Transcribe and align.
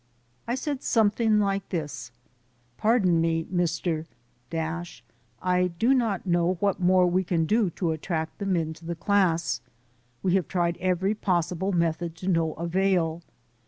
I 0.47 0.55
said 0.55 0.81
something 0.81 1.37
like 1.39 1.69
this: 1.69 2.11
"Pardon 2.75 3.21
me, 3.21 3.43
Mr, 3.53 4.07
I 5.43 5.67
do 5.67 5.93
not 5.93 6.25
know 6.25 6.53
what 6.55 6.79
more 6.79 7.05
we 7.05 7.23
can 7.23 7.45
do 7.45 7.69
to 7.69 7.91
attract 7.91 8.39
the 8.39 8.47
men 8.47 8.73
to 8.73 8.85
the 8.85 8.95
class. 8.95 9.61
We 10.23 10.33
have 10.33 10.47
tried 10.47 10.77
every 10.77 11.13
possible 11.13 11.71
method 11.71 12.15
to 12.15 12.27
no 12.27 12.53
avail. 12.53 13.21